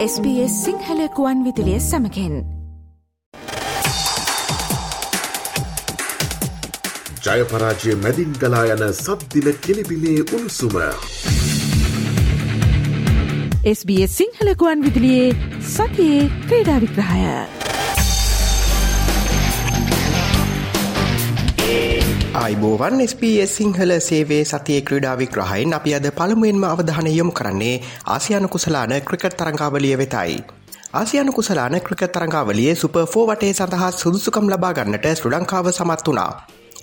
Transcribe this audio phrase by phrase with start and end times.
[0.00, 2.36] SBS සිංහලකුවන් විදිලිය සමකෙන්
[7.26, 10.76] ජයපරාජය මැදින් ගලා යන සද්දිල කෙලිබිලේ උණුසුම.
[13.74, 15.28] SBS සිංහලකුවන් විදිලියේ
[15.68, 17.69] සතියේ ක්‍රීඩා විග්‍රහය.
[22.30, 28.92] අයිබෝවන් SBS සිංහල සේවේ සතිය ක්‍රඩා විග්‍රහයෙන් අපි අද පළමුුවෙන්ම අවධානය යොමු කරන්නේ ආසියානු කුසලාන
[29.00, 30.36] ක්‍රිකට් තරංගාවලිය වෙතයි.
[30.94, 36.30] ආසියානු කුසලාන ක්‍රිකට් තරංගාවලියේ සුප ෆෝ වටේ සඳහා සුදුසුකම් ලබා ගන්නට ශ්‍ර ලංකාව සමත් වනා.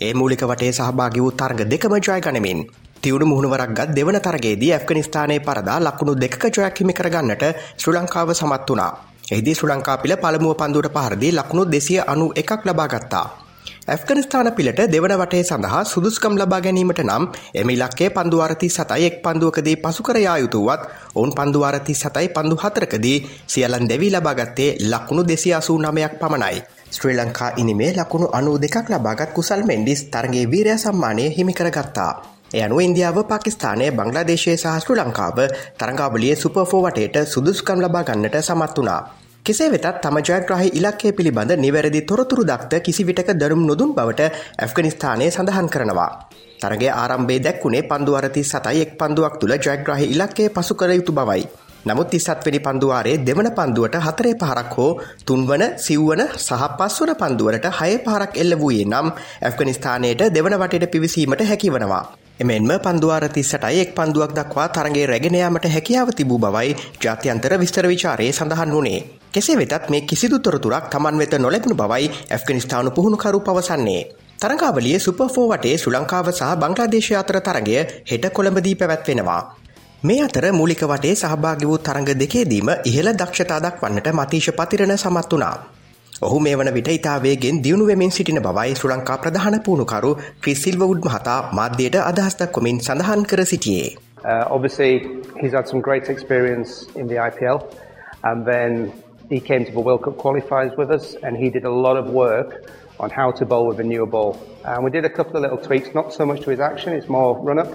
[0.01, 2.67] ඒ මූලික වටේ සහභාගි වූ තරග දෙකම ජය ගනමින්.
[3.01, 8.69] තිවුණු මුහුණුවරක් ගත් දෙවන තරගේදී ඇෆ්ගනිස්ථානයේ පරදා ලකුණු දෙක ජයක් හිමි කරගන්නට ශ්‍ර ලංකාව සමත්
[8.69, 8.91] වනා.
[9.31, 13.46] එහිදී ශ්‍ර ලංකා පිළ පළමුුව පන්දුවට පහරදී ලකුණු දෙසිය අනු එකක් ලබාගත්තා.
[13.87, 19.75] ඇෆ්ගනිස්ථාන පිළට දෙවන වටේ සඳහා සුදුස්කම් ලබා ගැනීමට නම් එම ඉලක්කේ පන්දුවාරති සතයි එක් පන්දුවකදී
[19.77, 20.81] පසුකරයා යුතුවත්
[21.15, 23.17] ඔවුන් පන්දුවාරති සතයි පන්දු හතරකදී
[23.47, 26.57] සියලන් දෙවී ලබාගත්තේ ලකුණු දෙසි අසූ නමයක් පමණයි.
[26.89, 32.11] ශ්‍රී ලංකා ඉනිමේ ලකුණු අනු දෙකක් ලබාගත් කුසල් මෙන්ඩිස් තරගේ වීරය සම්මානය හිමිකරගත්තා.
[32.53, 35.39] එයනු ඉන්දියාව පාකිස්ානය බංගලාදේශය සහ ශ්‍ර ලංකාව
[35.77, 39.01] තරංගාවලිය සුපෆෝ වටේට සුදුස්කම් ලබා ගන්නට සමත් වනා.
[39.47, 45.69] කෙසේ වෙතත් තම ජයග්‍රහහි ඉලක්කය පිළිබඳ නිවැරදි තොරතුරු දක්ත කිසිවිටක දරුම් නොදුන් බවට ඇෆ්ගනිස්ථානය සඳහන්
[45.69, 46.09] කරනවා.
[46.59, 51.43] තරගේ ආරම්භේ දැක්වුණේ පන්දුවරති සතයි එක් පන්දුවක් තුළ ජයග්‍රහහි ඉලක්කේ පසු කර යුතු බවයි.
[51.85, 54.91] නමුත් තිස්සත්වනි පන්දුවාරේ දෙවන පන්දුවට හතරේ පහරක් හෝ
[55.25, 59.11] තුන්වන සිව්වන සහ පස්වන පන්දුවරට හය පහරක් එල්ල වූයේ නම්
[59.41, 62.03] ඇෆ්ගනිස්ථානයට දෙවන වටට පිවිසීමට හැකිවනවා.
[62.39, 68.71] එමෙන්ම පන්දුවාර තිස්සටයි එක් පන්දුවක් දක්වා තරගේ රැගෙනයාමට හැකියාව තිබූ බවයි ජාත්‍යන්තර විස්තර විචාරයේ සඳහන්
[68.71, 68.99] වුණේ.
[69.33, 74.01] කෙසේ වෙතත් මේ කිසිදු තොරතුරක් තමන් වෙත නොලැබුණු බවයි ඇෆ්ගනිස්ථානු පුහුණුකරු පවසන්නේ.
[74.39, 79.41] තරංගාවලිය සුපෆෝ වටේ සුලංකාව සහ බංග්ලාදේශය අතර තරගය හෙට කොළඹදී පැවැත්වෙනවා.
[80.03, 85.55] මේ අතර මූලික වටේ සහභාගි වූ තරඟ දෙකේදීම ඉහළ දක්ෂතා දක්වන්නට මතීශ පතිරණ සමත් වනා.
[86.21, 90.11] ඔහු මේ වන විට ඉතාවේගෙන් දියුණු වෙමින් සිටින බවයි ශ්‍ර ලංකා ප්‍රධාන පුුණුකරු
[90.41, 93.89] ක්‍රිසිල්වවුඩ් මහතා මාධ්‍යයට අදහස්දක්කොමින් සඳහන් කර සිටියේ.
[94.19, 94.93] Uh, obviously,
[95.41, 97.59] he's had some great experience in the IPL,
[98.23, 98.91] and then
[99.29, 102.09] he came to the World Cup qualifiers with us and he did a lot of
[102.09, 104.41] work on how to bowl with a newer ball.
[104.63, 107.07] And we did a couple of little tweaks, not so much to his action, it's
[107.07, 107.71] more run up,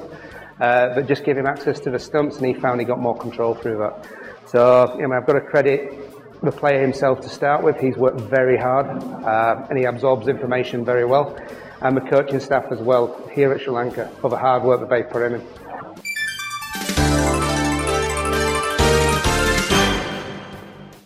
[0.61, 3.17] uh, but just give him access to the stumps and he found he got more
[3.17, 4.07] control through that.
[4.47, 6.11] So, you know, I've got to credit
[6.43, 7.79] the player himself to start with.
[7.79, 11.39] He's worked very hard uh, and he absorbs information very well.
[11.81, 14.89] And the coaching staff as well here at Sri Lanka for the hard work that
[14.89, 15.43] they put in.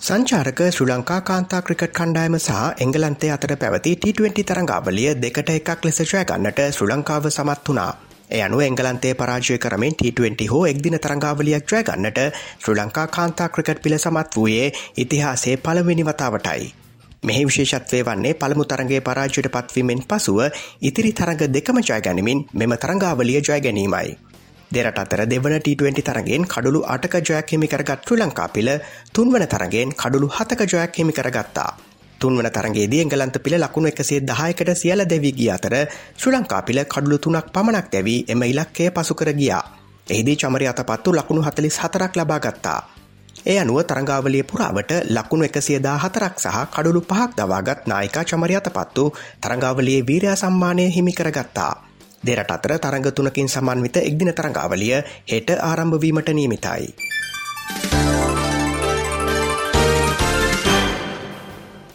[0.06, 5.98] සංචාරක ශ්‍ර ලංකා කාන්තා cricket කණ්ඩායම සහ එංගලන්තේ අතර පැවති T20 තරඟාවලිය දෙකට එකක් ලෙස
[6.02, 7.88] ජයගන්නට ශ්‍ර ලංකාව සමත් වනා.
[8.30, 13.98] එය අනු එංගලන්තේ පරාජය කරමින් T20 හෝ එක්දින තරංගාවලියක් ජයගන්නට ශ්‍ර ලංකා කාන්තා ක්‍රිකට් පිළ
[13.98, 16.74] සමත් වූයේ ඉතිහාසේ පළවෙනි වතාවටයි.
[17.22, 20.38] මෙහි විශේෂත්වය වන්නේ පළමු තරගේ පරාජයට පත්වීමෙන් පසුව
[20.82, 24.08] ඉතිරි තරග දෙකම ජයගැනීමින් මෙම තරංගාවලිය ජය ගැනීමයි.
[24.68, 28.70] දෙරට අතර දෙවන T20 තරගෙන් කඩුළු අටක ජයක් හිමි කරගත් ශ්‍ර ලංකා පිළ
[29.12, 31.70] තුන්වන තරගෙන් කඩුළු හතක ජයක් හිමි කරගත්තා.
[32.20, 35.74] තුන්වන තරගේදී එංගලන්ත පිළ ලකුණු එකසේ දහයකට සියල දැවී ගිය අතර
[36.16, 39.62] ශ්‍ර ලංකා පිළ කඩුළු තුනක් පමණක් දැවී එම ඉලක්කය පසු කර ගියා.
[40.06, 42.80] එහිදී චමරි අතපත්තු ලකුණු හතලිස් හතරක් ලබා ගත්තා.
[43.46, 49.04] ඒ අනුව තරංගාවලිය පුරාවට ලකුණු එකසියදා හතරක් සහ කඩුළු පහක් දවාගත් නායිකා චමරි අතපත්තු
[49.40, 51.85] තරංගාවලියේ වීරයා සම්මානය හිමි කරගත්තා.
[52.26, 56.94] දෙරට අතර තරඟ තුනකින් සමන්විත එක්දින තරඟාවලිය හෙට ආරම්භවීමට නියමිතයි.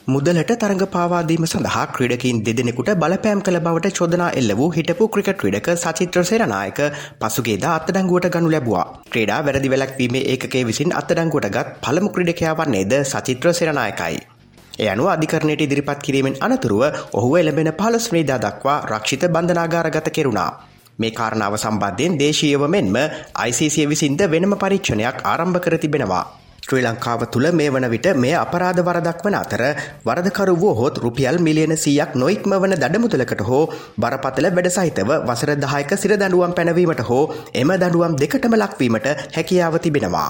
[0.07, 5.69] මුදලට තරඟ පාවාදීම සඳහා ක්‍රඩකින් දෙදෙනෙකුට බලපෑම් කළ බවට චෝදනා එල්ල වූ හිටපු ක්‍රිකට් ක්‍රඩක
[5.75, 6.81] සචිත්‍ර සේරනායක
[7.21, 8.83] පසුගේද අත්තඩංගුවට ගනු ලැබවා.
[9.07, 14.30] ක්‍රඩා වැරදි වැලක්වීම ඒකේ විසින් අත්තඩංගුවට ගත් පළමු ක්‍රඩකයා වන්නේද සචිත්‍ර සේරනායකයි.
[14.73, 16.83] එය අනුව අධිකරණයට ඉදිරිපත් කිරීමෙන් අනතුරුව
[17.13, 20.51] ඔහුව එළඹෙන පහළස්වනිදා දක්වා රක්ෂිත බන්ධනාගාරගත කෙරුණා.
[20.99, 22.95] මේ කාරණාව සම්බන්ධයෙන් දේශීයව මෙන්ම
[23.43, 26.23] ICC විසින්ද වෙනම පරීක්ෂණයක් ආරම්භ කර තිබෙනවා.
[26.63, 29.63] ශ්‍රී ලංකාව තුළ මේ වන විට මේ අපරාධ වරදක් වන අතර
[30.05, 33.63] වරදකරු වුවහොත් රුපියල් මිලියන සීයක් නොයික්ම වන දඩමුදලකට හෝ
[33.97, 37.23] බරපතල වැඩ සහිතව වසර දහයක සිර දඩුවම් පැනවීමට හෝ
[37.55, 40.29] එම දඩුවම් දෙකටම ලක්වීමට හැකියාව තිබෙනවා.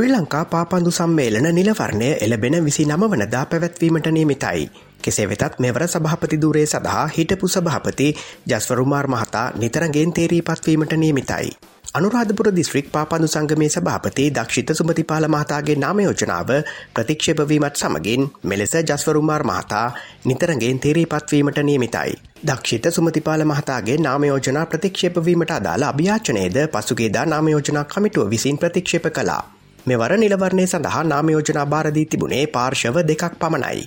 [0.00, 4.62] ශ්‍රී ලංකා පාපන්දු සම්මේලන නිලවරණය එලබෙන විසි නම වනදා පැවැත්වීමට නියමිතයි.
[5.02, 8.06] කෙසේ වෙතත් මෙවර සභහපති දුරේ සඳහා හිටපු සභහපති
[8.50, 11.50] ජස්වරුමාර් මහතා නිතරගෙන් තේරී පත්වීමට නියමිතයි.
[11.94, 16.54] අනුරාධපුර දිස්ත්‍රික් පාපඳු සංගමේ සභාපති දක්ෂිත සුමතිපාල මහතාගේ නාමයෝජනාව
[16.94, 19.84] ප්‍රතික්ෂපවීමත් සමගින් මෙලෙස ජස්වරුමාර් මහතා
[20.24, 22.18] නිතරගෙන් තේරී පත්වීමට නියමිතයි.
[22.46, 29.42] දක්ෂිත සුමතිපාල මහතාගේ නාමයෝජනා ප්‍රතික්ෂේපවීමට අදාළ අභ්‍යාචනයේද පසුගේදා නාමයෝජනා කමිටුව විසින් ප්‍රතික්ෂේප කලා.
[29.86, 33.84] මෙවර නිලවරණය සඳහා නාමයෝජනා භාරදී තිබුණේ පාර්ශව දෙකක් පමණයි.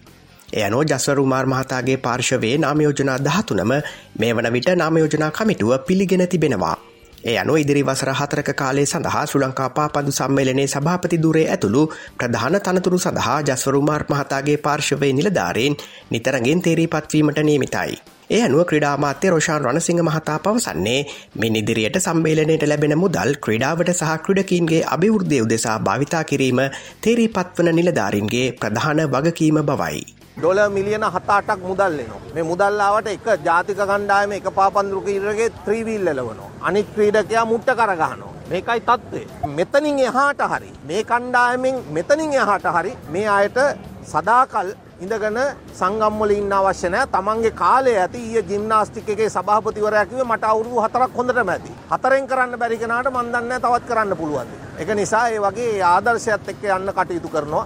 [0.54, 3.74] එයනෝ ජස්වරුමාර් මහතාගේ පාර්ශවයේ නාමයෝජනා දහතුනම
[4.20, 6.78] මේ වන විට නාමයෝජනා කමිටුව පිළිගෙන තිබෙනවා.
[7.24, 11.84] ඒ අනු ඉදිරි වසර හතරක කාලේ සඳහා සුලංකා පාපඳු සම්මේලනයේ සභාපති දුරේ ඇතුළු
[12.18, 15.80] ප්‍රධාන තනතුරු සඳහා ජස්වරුමාර් මහතාගේ පාර්ශවය නිලධාරයෙන්
[16.12, 18.13] නිතරගෙන් තේරී පත්වීමට නියමිතයි.
[18.30, 21.00] ඒ අනුව ක්‍රඩාමාත්‍ය රෝෂාන් රණසිංහ මහතා පවසන්නේ
[21.36, 26.62] මෙ ඉදිරියට සම්බේලනයට ලැබෙන මුදල් ක්‍රඩාවට සහ ක්‍රඩකීන්ගේ අභිවෘද්ධය උදෙසා භාවිතා කිරීම
[27.04, 30.04] තේරී පත්වන නිලධාරින්ගේ ප්‍රධාන වගකීම බවයි.
[30.38, 36.88] ඩොල මිලියන හතාටක් මුදල්ලෙනවා මේ මුදල්ලාවට එක ජාතික කණ්ඩායම එක පාපන්දුරු කීරගේ ත්‍රීවීල් එලවනවා අනිත්
[36.96, 39.22] ක්‍රීඩකයා මුට්ට කරගහනවා මේකයි තත්ත්වය.
[39.50, 43.60] මෙතනින් එහාට හරි මේ කණ්ඩායමෙන් මෙතනින් එහාට හරි මේ අයට
[44.06, 45.40] සදාකල් ඉඳගෙන
[45.80, 47.12] සංගම්වල ඉන්න අවශ්‍ය නැහැ.
[47.16, 51.72] තමන්ගේ කාලය ඇති ඊයේ ජිම්නාස්ටික් එකේ සභාපතිවරයා කිව්වේ මට අවුරුදු 4ක් හොඳටම ඇති.
[51.94, 54.54] හතරෙන් කරන්න බැරි කෙනාට මන් දන්නේ තවත් කරන්න පුළුවන්.
[54.80, 57.66] ඒක නිසා ඒ වගේ ආදර්ශයත් එක්ක යන්න කටයුතු කරනවා.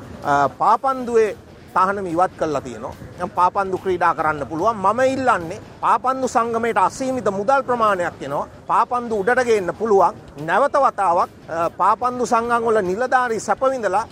[0.62, 1.36] පාපන්දුවේ
[1.76, 3.30] තහනම ඉවත් කරලා තියෙනවා.
[3.38, 4.78] පාපන්දු ක්‍රීඩා කරන්න පුළුවන්.
[4.86, 8.48] මම ඉල්ලන්නේ පාපන්දු සංගමයට අසීමිත මුදල් ප්‍රමාණයක් එනවා.
[8.70, 10.16] පාපන්දු උඩට ගේන්න පුළුවන්.
[10.48, 11.30] නැවත වතාවක්
[11.78, 14.06] පාපන්දු සංගම් වල නිලධාරී සැපවිඳලා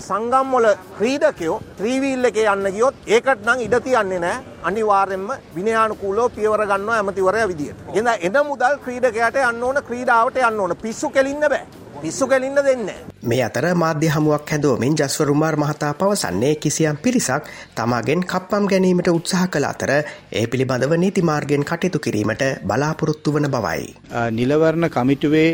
[0.00, 0.66] සංගම් වල
[0.98, 4.42] ක්‍රීඩකයෝ ත්‍රීවීල් එකේ යන්න ගියොත් ඒකට නම් ඉඩ තියන්නේ නැහැ.
[4.64, 7.80] අනිවාර්යෙන්ම විනයානුකූලව පියවර ගන්නවා ඇමතිවරයා විදියට.
[7.94, 10.76] එහෙනම් එන මුදල් ක්‍රීඩකයාට යන්න ඕන ක්‍රීඩාවට යන්න ඕන.
[10.82, 11.66] පිස්සු කෙලින්න බෑ.
[12.02, 12.96] පිස්සු කෙලින්න දෙන්නේ.
[13.24, 19.70] මේ අතර මාධ්‍ය හමුවක් හැදෝමින් ජස්වරුමාර් මහතා පවසන්නේ කිසියම් පිරිසක් තමාගෙන් කප්පම් ගැනීමට උත්සාහ කළ
[19.72, 23.94] අතර ඒ පිළිබඳව නීතිමාර්ගෙන් කටයුතු කිරීමට බලාපොරොත්තු වන බවයි.
[24.30, 25.50] නිලවරණ කමිටුවේ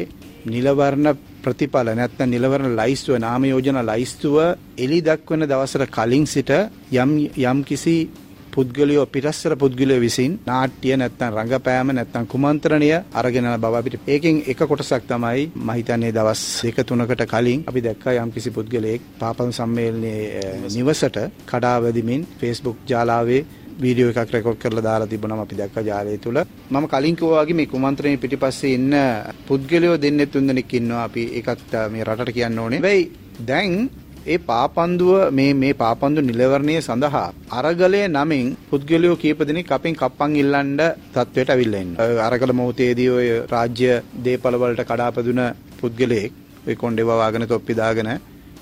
[0.46, 4.36] නිලවරණ ප්‍රතිඵල නැත්නම් නිලවරණ ලයිස්තුව නාම යෝජන ලයිස්තුව
[4.78, 6.50] එලි දක්වන දවසට කලින් සිට
[6.94, 7.12] යම්
[7.44, 7.96] යම් කිසි
[8.50, 14.62] පුද්ගලයෝ පිටස්සර පුද්ගලයෝ විසින් නාට්‍ය නැත්නම් රංගපෑම නැත්නම් කුමන්ත්‍රණය අරගෙන යන බව අපිට ඒකෙන් එක
[14.64, 21.18] කොටසක් තමයි මම හිතන්නේ දවස් දෙක තුනකට කලින් අපි දැක්කා යම්කිසි පුද්ගලයෙක් පාපන් සම්මේලනයේ නිවසට
[21.46, 23.42] කඩා වැදිමින් Facebook ජාලාවේ
[23.82, 26.38] වීඩියෝ එකක් රෙකෝඩ් කරලා දාලා තිබුණාම අපි දැක්කා ජාලය තුල
[26.70, 28.94] මම කලින් කිව්වා වගේ මේ කුමන්ත්‍රණයේ පිටිපස්සේ ඉන්න
[29.48, 32.80] පුද්ගලයෝ දෙන්නේ තුන් දෙනෙක් ඉන්නවා අපි ඒකත් මේ රටට කියන්න ඕනේ.
[32.80, 33.02] වෙයි
[33.50, 33.74] දැන්
[34.26, 37.26] ඒ පාපන්දුව මේ මේ පාපන්දු නිලවරණය සඳහා
[37.58, 40.76] අරගලය නමින් පුද්ගලයෝ කීප දෙනෙක් අපෙන් කප්පන් ඉල්ලන්න
[41.14, 42.10] තත්වයට අවිල්ලා ඉන්නවා.
[42.28, 43.92] අරගල මොහොතේදී ඔය රාජ්‍ය
[44.24, 45.42] දේපල වලට කඩාපැදුන
[45.80, 46.32] පුද්ගලයෙක්
[46.66, 48.10] ඔය කොණ්ඩේ වවාගෙන තොප්පි දාගෙන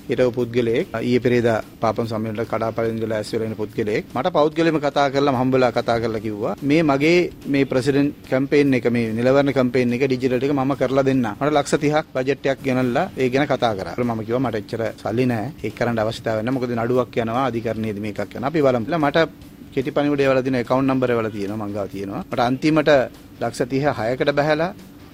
[0.09, 4.03] හිටපු පුද්ගලයෙක් ඊයේ පෙරේදා පාපම් සම්මේලනයට කඩාපැදිලා ඇස් වෙලා ඉන්න පුද්ගලයෙක්.
[4.15, 7.17] මට පෞද්ගලයෙක්ම කතා කරලා හම්බලා කතා කරලා කිව්වා මේ මගේ
[7.53, 11.29] මේ ප්‍රෙසිඩන්ට් කැම්පේන් එක මේ නිලවරණ කැම්පේන් එක ඩිජිටල් එක මම කරලා දෙන්නම්.
[11.39, 13.95] මට ලක්ෂ 30ක් බජට් එකක් ගෙනල්ලා ඒ ගැන කතා කරා.
[14.09, 18.35] මම කිව්වා මට එච්චර සල්ලි නැහැ ඒක කරන්න අවශ්‍යතාවය නැහැ මොකද නඩුවක් යනවා අධිකරණයේදී මේකක්
[18.35, 18.49] යනවා.
[18.51, 18.99] අපි බලමු.
[19.05, 19.17] මට
[19.73, 22.23] කෙටි පණිවිඩය වල තියෙන account number වල තියෙනවා මං ගාව තියෙනවා.
[22.31, 22.89] මට අන්තිමට
[23.41, 24.71] ලක්ෂ 30 6කට බහැලා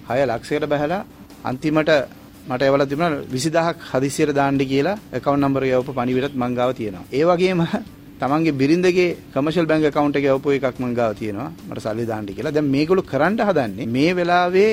[0.09, 1.01] 6 ලක්ෂයකට බහැලා
[1.49, 1.91] අන්තිමට
[2.49, 7.05] මට එවලා තිබුණා 20000ක් හදිසියට දාන්න කියලා account number එක යවපු පණිවිඩත් මං ගාව තියෙනවා.
[7.17, 7.61] ඒ වගේම
[8.19, 11.49] තමන්ගේ බිරිඳගේ කමර්ෂල් බැංක account එකේ යවපු එකක් මං ගාව තියෙනවා.
[11.69, 12.53] මට සල්ලි දාන්න කියලා.
[12.57, 14.69] දැන් මේගොල්ලෝ කරන්න හදන්නේ මේ වෙලාවේ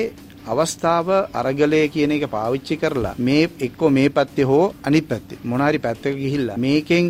[0.51, 1.07] අවස්ථාව
[1.41, 6.57] අරගලය කියන එක පාවිච්චි කරලා මේ එක්කෝ මේ පැත්තේ හෝ අනිත් පැත්තේ මොනාරි පැත්තක ගිහිල්ලා
[6.65, 7.05] මේකෙන්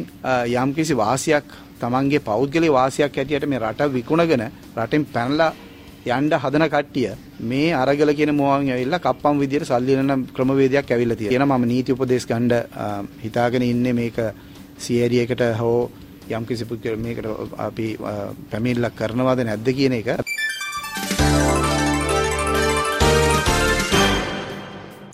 [0.63, 1.47] යම්කිසි වාසියක්
[1.81, 4.43] තමන්ගේ පෞද්ගලික වාසියක් හැටියට මේ රට විකුණගෙන
[4.77, 5.51] රටෙන් පැනලා
[6.05, 11.57] යන්න හදන කට්ටිය මේ අරගල කියන මොවන් ඇවිල්ලා කප්පම් විදියට සල්ලි වෙන ක්‍රමවේදයක් ඇවිල්ලා තියෙනවා.
[11.57, 12.51] මම නීති උපදේශ ගන්න
[13.23, 14.17] හිතාගෙන ඉන්නේ මේක
[14.77, 15.91] සියරියකට හෝ
[16.29, 17.25] යම් කිසි පුද්ගල මේකට
[17.59, 17.87] අපි
[18.51, 20.11] පැමිණිල්ලක් කරනවද නැද්ද කියන එක.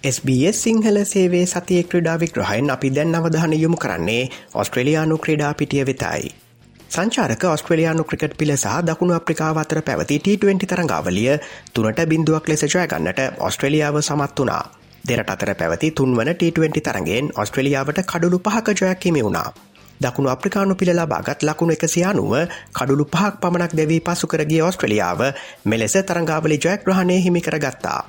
[0.10, 6.49] SBS සිංහල සේවේ සතිය ක්‍රඩා විග්‍රහයෙන් අපි දැන් අවධාන යොමු කරන්නේ ඔස්ට්‍රලයානු ක්‍රඩා පිටිය වෙතයි.
[6.90, 11.34] සංචාරක ඔස්ට්‍රලයානු ක්‍රිකට් පිල සහ දකුණු අප්‍රිකාව අතර පැවති T20 තරඟාවලිය
[11.72, 14.64] තුනට බිඳුවක් ලෙස ජයගන්නට ඔස්ට්‍රලියාව සමත් වනා.
[15.06, 19.54] දෙරට අතර පැවති තුන්වන T20 තරගෙන් ඔස්ට්‍රලියාවට කඩුළු පහක ජයක් හිමි වුණා.
[20.02, 22.34] දකුණු අප්‍රිකානු පිළ ලබාගත් ලකුණු එකසියානුව
[22.74, 25.22] කඩුළු පහක් පමණක් දැවී පසු කරගිය ඔස්ට්‍රලියාව
[25.66, 28.02] මෙලෙස තරංගාවලි ජයග්‍රහණය හිමි කරගත්තා.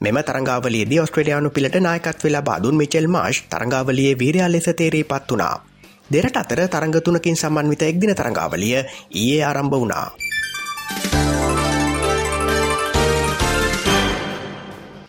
[0.00, 5.69] මෙම තරංගාවලේදී ඔස්ට්‍රලයානු පිළට නායකත් වෙලා බාදුන් මිචෙල් මාශ් තරංගාවලියේ වීරයා ලෙස තේරී පත් වනා.
[6.10, 8.76] දෙරට අතර තරඟ තුනකින් සම්බන්විත එක්දින තරඟාවලිය
[9.12, 10.06] ඊයේ ආරම්භ වුණා.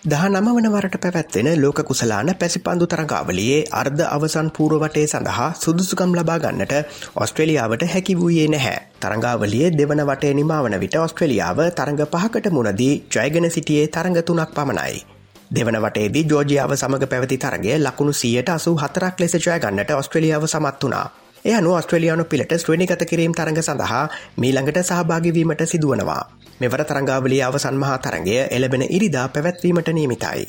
[0.04, 6.40] දහ නම වන වරට පැවැත්වෙන ලෝක කුසලාන පැසිපන්දු තරඟාවලියේ අර්ධ අවසන් පූරවටේ සඳහා සුදුසුකම් ලබා
[6.40, 6.74] ගන්නට
[7.16, 8.78] ඔස්ට්‍රලියාවට හැකි වූයේ නැහැ.
[9.00, 15.11] තරඟාවලියේ දෙවන වටේ නිමාවන විට ඔස්ට්‍රලියාව තරඟ පහකට මුණදී ජයගෙන සිටියේ තරඟ තුනක් පමණයි.
[15.52, 21.06] දෙවන වටේදී ජෝජියාව සමඟ පැවති තරගේ ලකුණු සියයට අසු හතරක් ලෙස ජයගන්නට ඔස්ට්‍රලියාව සමත් වනා.
[21.46, 24.04] එය අනු ස්ට්‍රලියානු පිලට ශ්‍රණිගත කිරීම් තරඟ සඳහා
[24.38, 26.24] මීළඟට සහභාගිවීමට සිදුවනවා.
[26.60, 30.46] මෙවර තරංගාවලිය අවසන් මහා තරගය එලබෙන ඉරිදා පැවැත්වීමට නියමිතයි.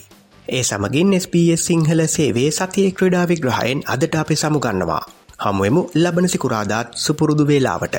[0.48, 5.02] ඒ සමගින් SBS සිංහල සේවේ සතිය ක්‍රඩා විග්‍රහයෙන් අදට අපි සමුගන්නවා.
[5.40, 7.96] හමුවමු ලබන සිකුරාදාත් සුපුරුදු වේලාවට.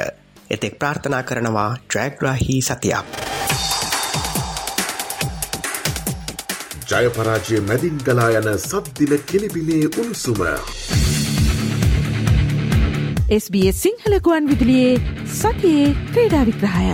[0.49, 3.32] එතෙක් ප්‍රාර්ථනා කරනවා ට්‍රෑග්‍රාහි සතියක්.
[6.93, 10.41] ජයපරාජය මැදින් ගලා යන සද්දිල කෙලිබිලේ උණුසුම.
[13.35, 14.99] SBS සිංහලකුවන් විදිලියේ
[15.35, 16.91] සතියේ ක්‍රීඩා විග්‍රහය.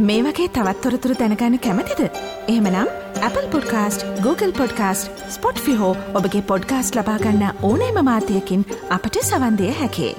[0.00, 2.04] මේ වගේ තවත්තොරතුරු දැනගන්න කැමතිද.
[2.48, 5.24] එහමනම් Apple podcast Google podcast
[5.60, 10.14] Spotify ඔබගේ පොඩ්කාස්ට ලබාගන්න ඕනෑම මාතයකින් අපට සවන්දය හැකේ.